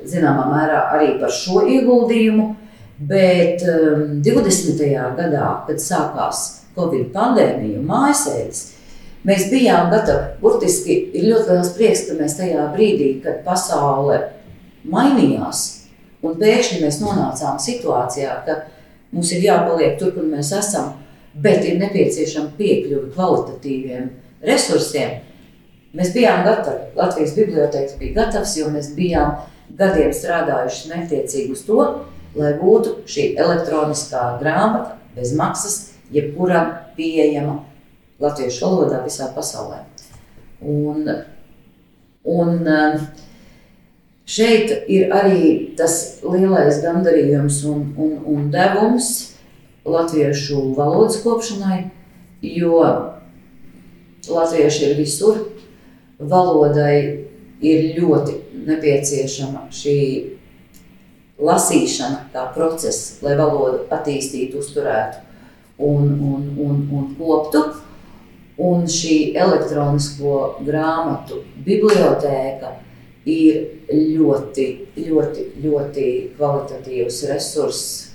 [0.09, 2.47] Zināmā mērā arī par šo ieguldījumu,
[2.99, 4.81] bet um, 20.
[5.19, 8.63] gadā, kad sākās Covid pandēmija un mājasēdes,
[9.29, 10.37] mēs bijām gatavi.
[10.43, 14.19] Burtiski ir ļoti liels prieks, ka mēs tajā brīdī, kad pasaule
[14.83, 15.63] mainījās,
[16.23, 18.59] un pēkšņi mēs nonācām situācijā, ka
[19.13, 20.95] mums ir jāpaliek tur, kur mēs esam,
[21.35, 24.11] bet ir nepieciešama piekļuve kvalitatīviem
[24.47, 25.21] resursiem.
[25.93, 26.93] Mēs bijām gatavi.
[26.97, 29.43] Latvijas bibliotēkas bija gatavs, jo mēs bijām
[29.77, 31.85] gadiem strādājuši mērķiecīgi uz to,
[32.37, 35.77] lai būtu šī elektroniskā grāmata bez maksas,
[36.13, 37.59] jebkuram pieejama
[38.23, 39.83] latviešu valodā visā pasaulē.
[40.63, 41.09] Un,
[42.25, 42.69] un
[44.25, 49.11] šeit ir arī tas lielais gandarījums un, un, un devums
[49.85, 51.89] latviešu valodas kopšanai,
[52.43, 52.79] jo
[54.31, 55.43] latvieši ir visur.
[56.23, 57.27] Valodai
[57.63, 58.37] ir ļoti
[58.69, 59.99] nepieciešama šī
[61.43, 65.23] lasīšana, kā process, lai valodu attīstītu, uzturētu
[65.83, 67.65] un, un, un, un koptu.
[68.61, 72.75] Un šī elektronisko grāmatu bibliotēka
[73.25, 74.67] ir ļoti,
[74.99, 78.13] ļoti, ļoti kvalitatīvs resurss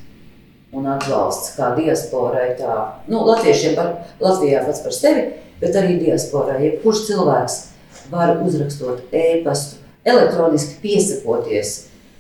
[0.76, 2.76] un atbalsts kā diasporai, tā
[3.08, 5.26] nu, latviešiem, par, Latvijā pats par sevi,
[5.62, 6.60] bet arī diasporā.
[6.62, 7.58] Jebkurš cilvēks
[8.12, 11.73] var uzrakstot e-pastu, elektroniski piesakoties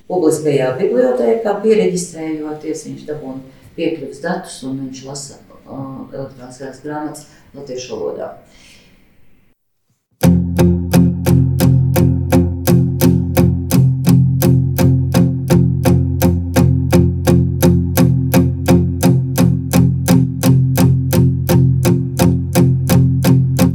[0.07, 3.43] publiskajā bibliotekā, pieregistrējoties, viņš dabūna
[3.77, 7.27] piekļuves datus un viņš lasa uh, elektroniskās grāmatas
[7.57, 8.29] latviešu valodā.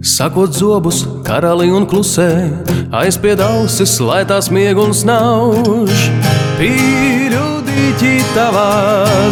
[0.03, 2.29] Sakot zobus, karali un klusē,
[2.95, 6.07] aizpied ausis, lai tās mieguns nauž.
[6.61, 7.12] Pīļu
[7.92, 8.68] dīķi tavā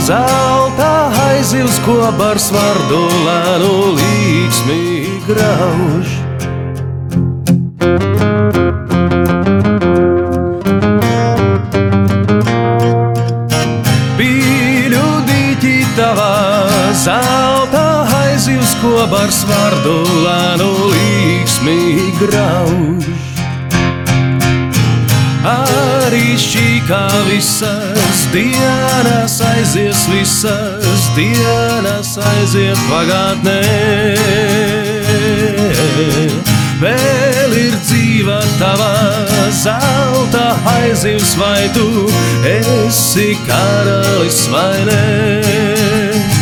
[0.04, 0.92] zeltā
[1.24, 4.82] aizils, ko bars vardu lēnu līksmi
[5.24, 6.10] grauž.
[14.20, 16.34] Pīļu dīķi tavā
[17.04, 17.86] zeltā
[18.20, 19.96] aizils, ko bars vardu
[20.26, 21.80] lēnu līksmi
[22.20, 23.08] grauž.
[25.40, 33.60] Arī šī kā visas dienas aizies, visas dienas aiziet pagātnē.
[36.80, 38.90] Vēl ir dzīva tava
[39.54, 40.48] zelta
[40.80, 42.08] aizivs, vai tu
[42.56, 46.39] esi karalis vai nē?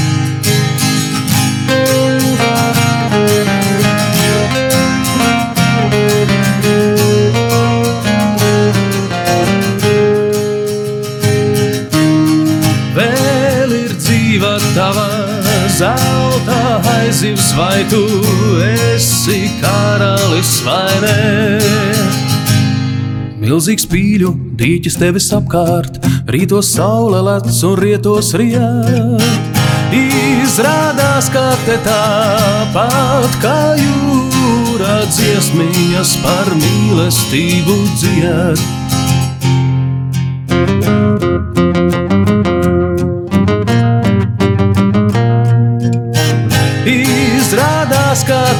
[17.18, 18.06] Aizivs, vai tu
[18.94, 21.16] esi karalis vai nē?
[23.42, 25.98] Milzīgs pīļu dīķis tevis apkārt,
[26.30, 29.26] rītos saule lec un rietos riet.
[29.98, 38.77] Izrādās, ka te tāpat kā jūra dziesmiņas par mīlestību dzied.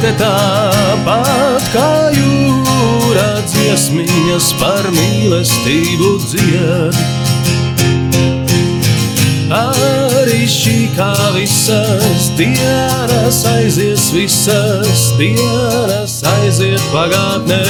[0.08, 6.96] Te tāpat kā jūra dziesmiņas par mīlestību dzied.
[9.52, 17.60] Arī šī kā visas dienas aizies, visas dienas aiziet pagātnē.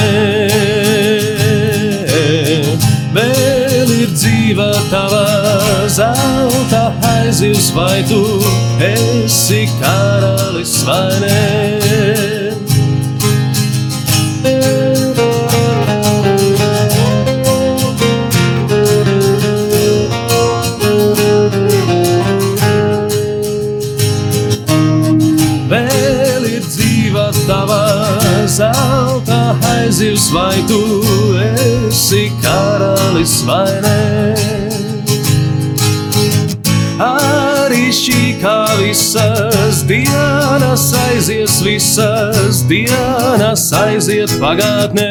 [3.19, 5.27] Vēl ir dzīva tava
[5.91, 6.87] zelta
[7.29, 8.41] aizivs, vai tu
[8.81, 11.41] esi karalis vai nē?
[25.69, 27.83] Vēl ir dzīva tava
[28.49, 30.81] zelta aizivs, vai tu
[31.45, 34.58] esi karalis vai nē?
[38.41, 45.09] Kā visas dienas aizies, visas dienas aiziet pagātnē.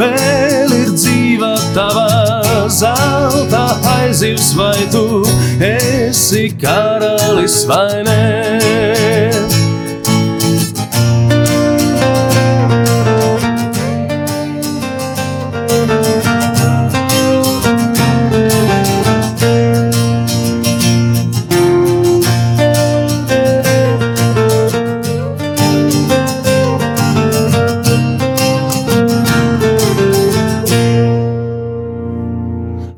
[0.00, 3.66] Vēl ir dzīva tava zelta
[3.98, 5.22] aizivs, vai tu
[5.62, 8.93] esi karalis viss vai nē.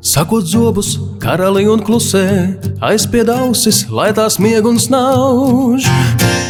[0.07, 2.23] Sakot zobus, karali un klusē,
[2.79, 5.89] aizspied ausis, lai tās mieg un snauž.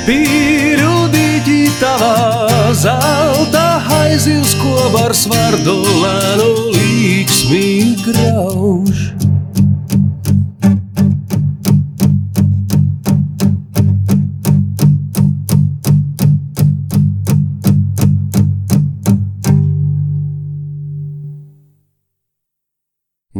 [0.04, 3.64] Pīrudīķi tavā zelta
[4.02, 7.70] aizils, ko var svardu lēnu līksmī
[8.04, 9.15] grauž.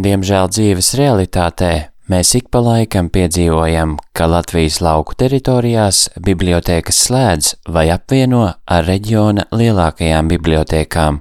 [0.07, 1.69] Diemžēl dzīves realitātē
[2.13, 8.45] mēs ik pa laikam piedzīvojam, ka Latvijas lauku teritorijās bibliotēkas slēdz vai apvieno
[8.77, 11.19] ar reģiona lielākajām bibliotēkām.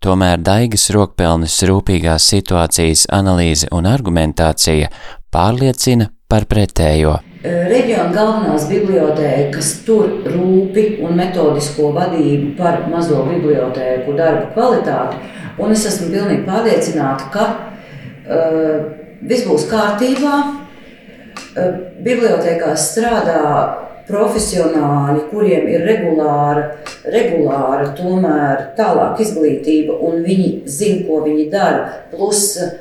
[0.00, 4.88] Tomēr Daigas rokpelnes rūpīgās situācijas analīze un argumentācija
[5.28, 7.18] pārliecina par pretējo.
[7.44, 15.24] Reģiona galvenās bibliotēkas tur rūpi un metodisko vadību par mazo bibliotēku darba kvalitāti,
[15.60, 17.48] un es esmu pilnīgi pārliecināta, ka
[18.26, 20.36] viss būs kārtībā.
[21.56, 23.42] Uh, bibliotēkās strādā
[24.06, 26.66] profesionāļi, kuriem ir regulāra,
[27.10, 32.04] regulāra tomēr tālāk izglītība, un viņi zina, ko viņi dara.
[32.12, 32.74] Plus, uh,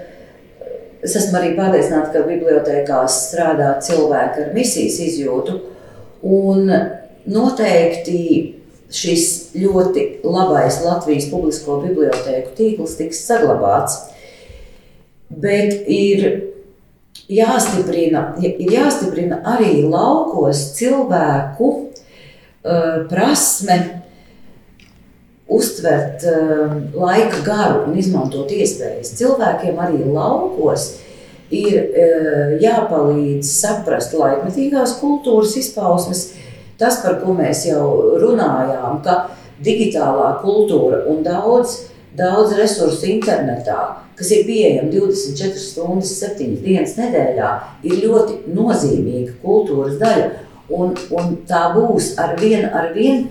[1.05, 5.59] Es esmu arī pārliecināta, ka bibliotekās strādā cilvēki ar misijas izjūtu.
[6.25, 6.71] Un
[7.29, 8.21] noteikti
[8.95, 13.99] šis ļoti labais Latvijas publisko bibliotēku tīkls tiks saglabāts.
[15.29, 16.25] Bet ir
[17.31, 23.79] jāstiprina, ir jāstiprina arī laukos cilvēku uh, prasme
[25.49, 29.15] uztvert uh, laika garu un izmantot iespējas.
[29.17, 30.91] Cilvēkiem arī laukos
[31.53, 36.27] ir uh, jāpalīdz saprast laikmetīgās kultūras izpausmes.
[36.75, 39.29] Tas, par ko mēs jau runājām, ka
[39.63, 41.85] digitālā kultūra un daudz,
[42.17, 43.79] daudz resursu internetā,
[44.15, 47.51] kas ir pieejami 24 stundas, 7 dienas nedēļā,
[47.87, 50.29] ir ļoti nozīmīga kultūras daļa.
[50.75, 53.27] Un, un tā būs ar vienu ar vienu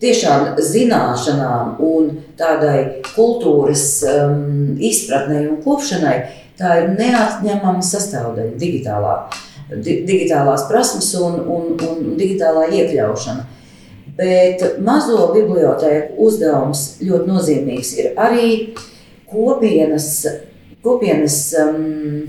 [0.00, 6.16] tiešām zināšanām un tādai kultūras um, izpratnei un kopšanai,
[6.56, 9.16] tā ir neatņemama sastāvdaļa digitālā,
[9.72, 13.44] di digitālās prasmes un, un, un digitālā iekļaušana.
[14.16, 18.50] Bet mazo bibliotēku uzdevums ļoti nozīmīgs ir arī
[19.28, 20.08] kopienas,
[20.84, 22.24] kopienas um,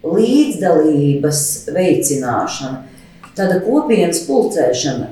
[0.00, 1.42] līdzdalības
[1.76, 2.86] veicināšana,
[3.36, 5.10] tāda kopienas pulcēšana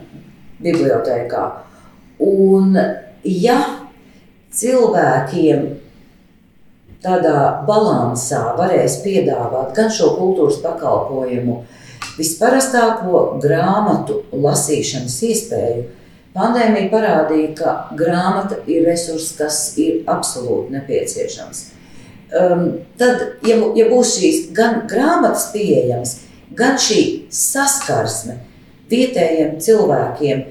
[0.65, 1.45] bibliotēkā.
[2.25, 2.79] Un,
[3.23, 3.59] ja
[4.55, 5.69] cilvēkiem
[7.05, 11.61] tādā balansā varēs piedāvāt gan šo kultūras pakalpojumu,
[12.19, 15.87] visparastāko grāmatu lasīšanas iespēju,
[16.39, 21.65] pandēmija parādīja, ka grāmata ir resurs, kas ir absolūti nepieciešams.
[22.29, 22.65] Um,
[23.01, 26.19] tad, ja, ja būs šīs gan grāmatas pieejamas,
[26.57, 28.37] gan šī saskarsme
[28.91, 30.45] vietējiem cilvēkiem,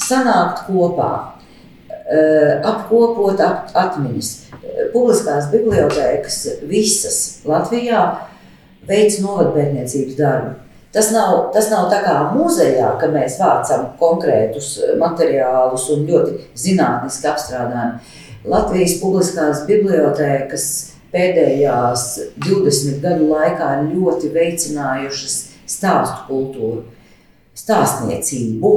[0.00, 1.12] sanākt kopā,
[1.88, 4.30] eh, apkopot atmiņas.
[4.92, 8.02] Publiskās bibliotēkas visas Latvijā
[8.88, 10.54] veic novadpētniecības darbu.
[10.92, 17.30] Tas nav, tas nav tā kā muzejā, ka mēs vācam konkrētus materiālus un ļoti zinātniski
[17.30, 17.94] apstrādājam.
[18.44, 20.66] Latvijas publiskās bibliotēkas
[21.12, 22.04] pēdējās
[22.44, 25.36] 20 gadu laikā ļoti veicinājušas
[25.70, 26.82] stāstu kultūru,
[27.56, 28.72] stāstniecību,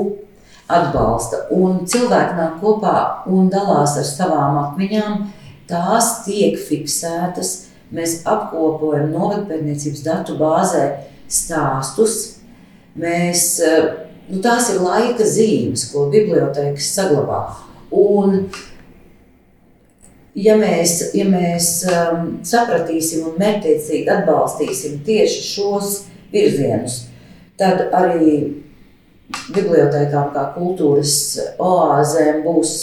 [0.71, 1.45] atbalsta.
[1.51, 2.97] Un cilvēki nāk kopā
[3.31, 5.25] un dalās ar savām atmiņām.
[5.69, 7.55] Tās tiek fiksētas.
[7.95, 10.85] Mēs apkopojam novadpētniecības datu bāzē
[11.31, 12.37] stāstus.
[12.95, 13.89] Mēs, eh,
[14.29, 17.41] nu, tās ir laika zīmes, ko bibliotekas saglabā.
[17.91, 18.49] Un,
[20.35, 25.97] ja mēs, ja mēs um, sapratīsim un mērķiecīgi atbalstīsim tieši šos
[26.33, 27.05] virzienus,
[27.59, 28.39] tad arī
[29.55, 31.15] bibliotekām kā kultūras
[31.61, 32.75] oāzēm būs,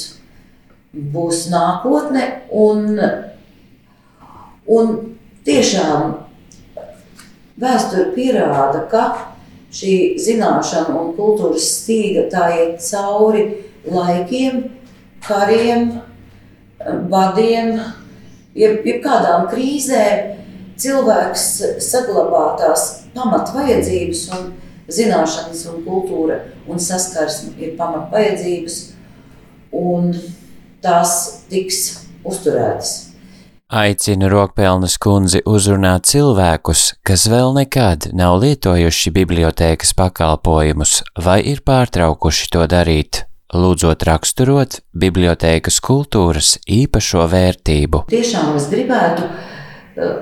[0.92, 2.26] būs nākotne.
[2.52, 2.98] Un,
[4.68, 4.92] un
[5.46, 6.21] tiešām
[7.62, 9.04] vēsture pierāda, ka
[9.72, 13.46] šī zināšana un kultūras stīga tā iet cauri
[13.88, 14.64] laikiem,
[15.26, 15.92] kariem,
[17.12, 17.76] badiem,
[18.58, 20.30] jeb, jebkādām krīzēm.
[20.82, 21.44] Cilvēks
[21.84, 24.48] saglabā tās pamatvajadzības un
[24.90, 28.78] zināšanas un kultūra un saskarsme ir pamat vajadzības,
[29.72, 30.10] un
[30.82, 31.14] tās
[31.52, 31.82] tiks
[32.26, 33.11] uzturētas.
[33.72, 42.50] Aicina Rokpelnas kundzi uzrunāt cilvēkus, kas vēl nekad nav lietojuši bibliotēkas pakalpojumus vai ir pārtraukuši
[42.52, 43.22] to darīt,
[43.56, 48.04] lūdzot raksturot bibliotēkas kultūras īpašo vērtību.
[48.12, 50.14] Tiešām es gribētu uh,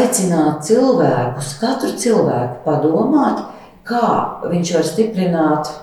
[0.00, 3.44] aicināt cilvēkus, katru cilvēku padomāt,
[3.84, 4.08] kā
[4.48, 5.74] viņš var stiprināt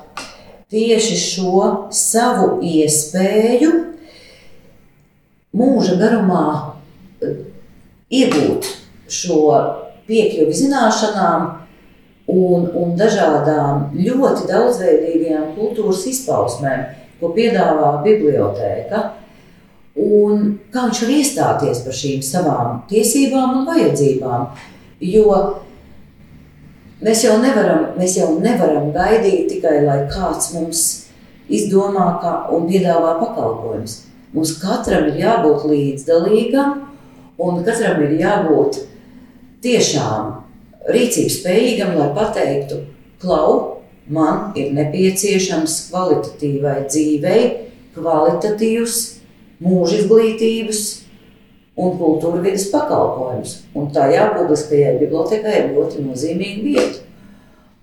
[0.73, 3.94] tieši šo savu iespēju
[5.55, 6.45] mūža garumā
[7.23, 7.37] eh,
[8.13, 8.67] iegūt
[9.11, 9.41] šo
[10.05, 11.45] piekļuvi zināšanām
[12.31, 16.87] un, un dažādām ļoti daudzveidīgajām kultūras izpausmēm,
[17.19, 19.03] ko piedāvā bibliotēka.
[19.95, 24.49] Un kā viņš var iestāties par šīm savām tiesībām un vajadzībām.
[24.99, 25.37] Jo
[27.05, 30.83] mēs jau nevaram, mēs jau nevaram gaidīt tikai, lai kāds mums
[31.47, 34.01] izdomā kā, un piedāvā pakalpojumus.
[34.35, 36.81] Mums katram ir jābūt līdzdalīgam,
[37.39, 38.81] un katram ir jābūt
[39.63, 40.33] tiešām
[40.91, 42.81] rīcības spējīgam, lai pateiktu,
[43.23, 43.79] klau,
[44.11, 47.45] man ir nepieciešams kvalitatīvai dzīvei,
[47.95, 48.99] kvalitatīvs
[49.63, 50.83] mūža izglītības
[51.79, 53.57] un kultūra vidas pakalpojums.
[53.75, 57.01] Un tajā publiskajai bibliotekai ir ļoti nozīmīga vieta.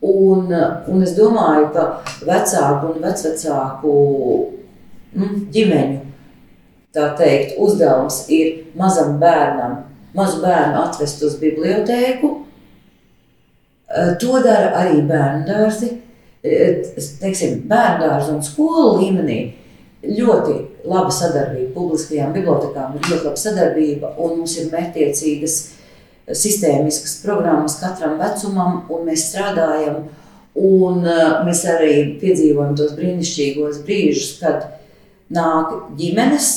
[0.03, 0.49] Un,
[0.91, 1.85] un es domāju, ka
[2.27, 3.93] vecāku un vecvecāku
[5.15, 5.29] nu,
[6.93, 9.79] ģimeņu teikt, uzdevums ir mazam bērnam,
[10.17, 12.33] mazu bērnu atvest uz bibliotēku.
[13.89, 15.89] Eh, to dara arī bērnu dārzi.
[16.45, 16.83] Eh,
[17.21, 19.39] teiksim, bērnu dārza un skolu līmenī
[20.03, 21.73] ļoti laba sadarbība.
[21.77, 25.57] Publiskajām bibliotekām ir ļoti laba sadarbība, un mums ir mērķtiecīgas
[26.33, 30.05] sistēmiskas programmas katram vecumam, un mēs strādājam.
[30.61, 34.69] Un eh, mēs arī piedzīvojam tos brīnišķīgos brīžus, kad
[35.33, 36.53] nāk ģimenes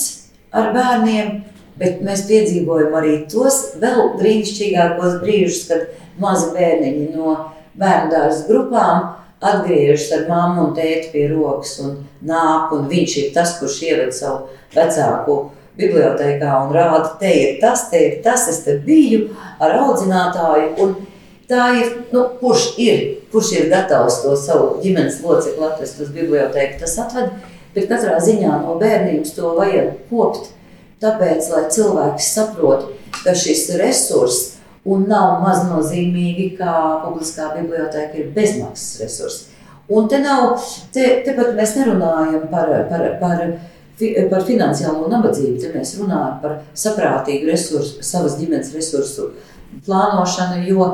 [0.53, 1.35] ar bērniem,
[1.79, 5.87] bet mēs piedzīvojam arī tos vēl brīnišķīgākos brīžus, kad
[6.21, 7.35] mazi bērniņi no
[7.79, 9.11] bērnu dārza grupām
[9.45, 14.15] atgriežas ar mammu un tēti pie rokas un nāk, un viņš ir tas, kurš ieved
[14.15, 15.39] savu vecāku
[15.75, 19.27] bibliotekā un rāda, te ir tas, te ir tas, es te biju
[19.59, 20.95] ar audzinātāju, un
[21.49, 23.01] tā ir, nu, kurš ir,
[23.33, 27.35] kurš ir gatavs to savu ģimenes locekli atvest uz biblioteku, tas atved,
[27.75, 30.53] Bet katrā ziņā no bērnības to vajag kopt,
[31.03, 32.85] tāpēc, lai cilvēks saprot,
[33.25, 34.53] ka šis resurss
[34.87, 39.47] un nav maznozīmīgi, kā publiskā biblioteka ir bezmaksas resurss.
[39.91, 40.55] Un te nav,
[40.95, 43.43] te, tepat mēs nerunājam par, par, par,
[44.31, 46.55] par finansiālo nabadzību, te mēs runājam par
[46.85, 49.33] saprātīgu resursu, savas ģimenes resursu
[49.85, 50.87] plānošanu, jo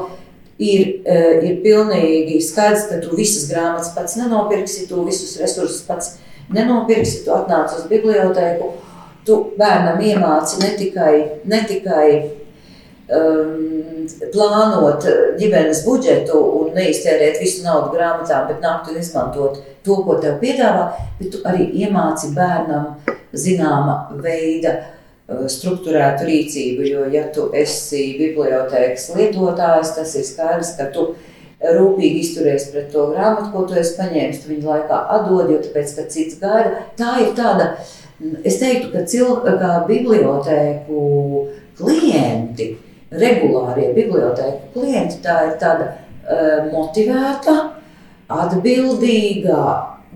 [0.57, 6.15] ir, e, ir pilnīgi skaidrs, ka tu visas grāmatas pats nenopirksi, tu visus resursus pats
[6.15, 8.71] nenopirksi nenopirksi, tu atnāc uz bibliotēku,
[9.25, 11.15] tu bērnam iemāci ne tikai,
[11.45, 12.05] ne tikai
[13.13, 15.05] um, plānot
[15.39, 20.89] ģimenes budžetu un neiztērēt visu naudu grāmatām, bet nākt un izmantot to, ko tev piedāvā,
[21.19, 22.95] bet tu arī iemāci bērnam
[23.31, 30.89] zināma veida uh, struktūrētu rīcību, jo ja tu esi bibliotēkas lietotājs, tas ir skaidrs, ka
[30.95, 31.30] tu esi
[31.61, 35.95] rūpīgi izturies pret to grāmatu, ko tu esi paņēmis, tu viņu laikā atdod, jo tāpēc,
[35.97, 36.85] ka cits gaida.
[36.97, 37.67] Tā ir tāda,
[38.47, 41.03] es teiktu, ka cilvēka bibliotēku
[41.81, 42.71] klienti,
[43.11, 47.57] regulārie bibliotēku klienti, tā ir tāda uh, motivēta,
[48.31, 49.61] atbildīga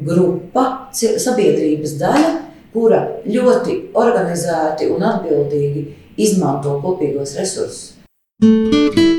[0.06, 2.32] grupa, sabiedrības daļa,
[2.76, 5.86] kura ļoti organizēti un atbildīgi
[6.26, 7.94] izmanto kopīgos resursus.
[8.42, 9.15] Tiem, kas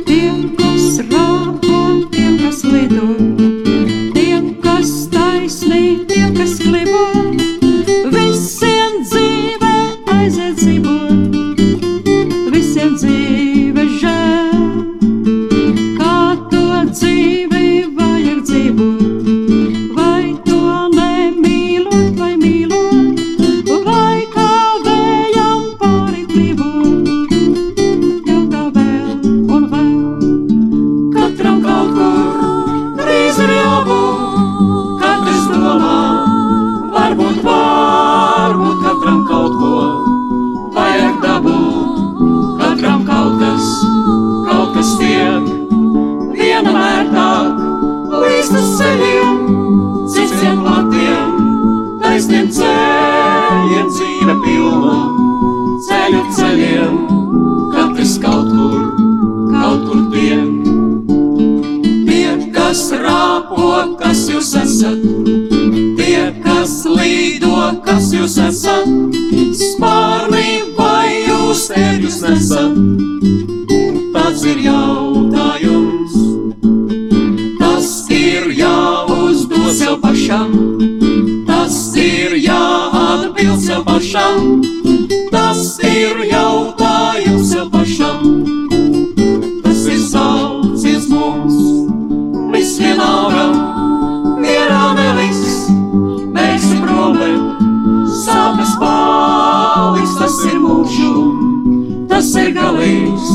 [102.47, 103.30] ir galīgs,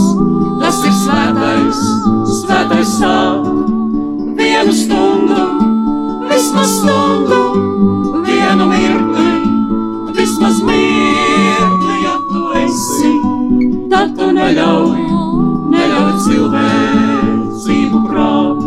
[0.62, 1.80] tas ir svētais,
[2.40, 3.48] svētais sāp,
[4.38, 5.48] vienu stundu,
[6.30, 7.40] vismaz stundu,
[8.28, 9.34] vienu mirkli,
[10.16, 13.12] vismaz mirkli, ja tu esi,
[13.92, 15.04] tad tu neļauj,
[15.76, 18.64] neļauj cilvēcību krāt.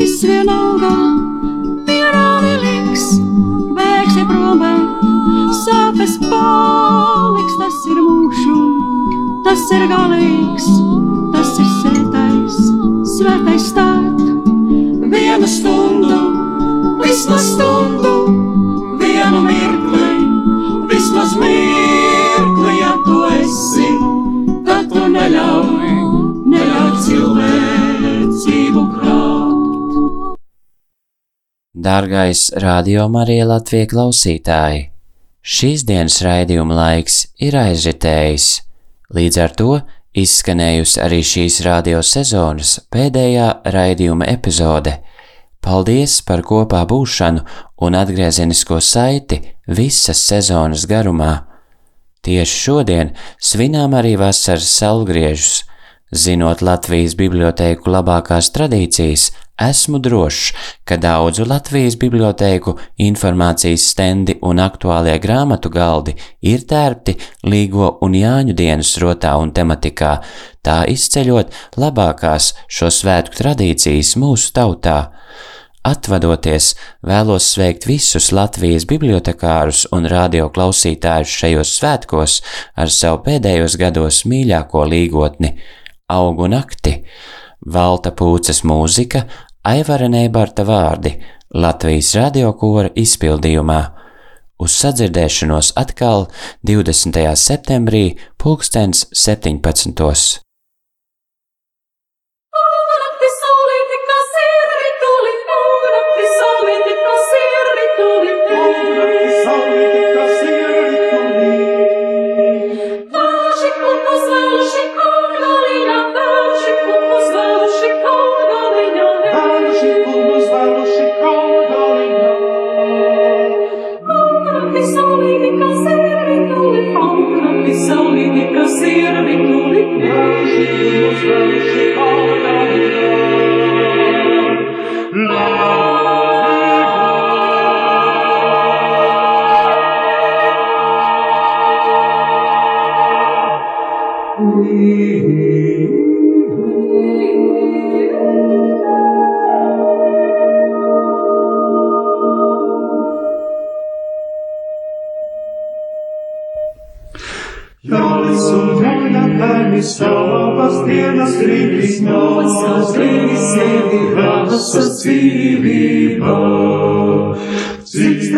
[0.00, 0.94] Viss vienalga,
[1.90, 3.08] mierā neliks,
[3.76, 4.64] bēgsi prom,
[5.60, 8.21] sāpes paliks, tas ir mūžu,
[9.44, 10.66] tas ir galīgs,
[11.34, 12.58] tas ir sētais,
[13.16, 14.20] svētais stāt.
[15.12, 16.20] Vienu stundu,
[17.02, 18.12] vismaz stundu,
[19.02, 20.12] vienu mirkli,
[20.92, 23.90] vismaz mirkli, ja tu esi,
[24.68, 25.92] tad tu neļauj,
[26.54, 29.60] neļauj cilvēcību krāt.
[31.82, 34.84] Dārgais radio Marija Latvija klausītāji,
[35.42, 38.52] šīs dienas raidījuma laiks ir aizritējis,
[39.16, 39.72] līdz ar to
[40.18, 44.98] izskanējusi arī šīs radio sezonas pēdējā raidījuma epizode.
[45.62, 47.44] Paldies par kopā būšanu
[47.86, 49.38] un atgriezenisko saiti
[49.68, 51.34] visas sezonas garumā.
[52.22, 55.62] Tieši šodien svinām arī vasaras salgriežus.
[56.12, 59.30] Zinot Latvijas bibliotēku labākās tradīcijas,
[59.64, 60.50] esmu drošs,
[60.84, 66.12] ka daudzu Latvijas bibliotēku informācijas stendi un aktuālie grāmatu galdi
[66.44, 67.16] ir tērpti
[67.48, 70.18] Līgo un Jāņu dienas rotā un tematikā,
[70.60, 74.98] tā izceļot labākās šo svētku tradīcijas mūsu tautā.
[75.82, 82.36] Atvadoties, vēlos sveikt visus Latvijas bibliotekārus un radio klausītājus šajos svētkos
[82.78, 85.56] ar savu pēdējos gados mīļāko līgotni-
[86.12, 86.98] augu nakti,
[87.72, 89.24] Valta Pūces mūzika,
[89.64, 91.16] Aivara Neibarta vārdi,
[91.54, 93.80] Latvijas radiokora izpildījumā.
[94.62, 96.28] Uz sadzirdēšanos atkal
[96.68, 97.18] 20.
[97.38, 98.06] septembrī,
[98.38, 100.51] pulkstens 17.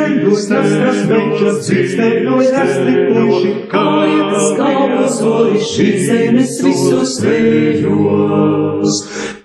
[0.04, 8.98] Cīkstēļos nesas večas, cīkstēļos nestrikuši, kājas kalpas oliši zemes visos vējos.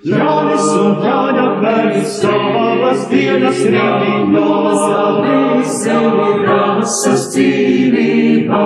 [0.10, 8.66] Jānis un Jāņa bērni savas dienas rītīs nāsas sevi rasas dzīvībā.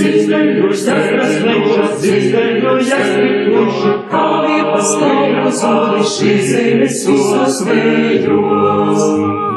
[0.00, 9.51] Cīkstēļos nesas večas, cīkstēļos nestrikuši, kājas kalpas oliši zemes visos vējos.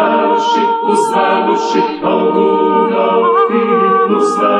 [0.00, 3.14] Славши, уславши, Алгуна,
[3.48, 3.60] ты,
[4.08, 4.59] ну, славши.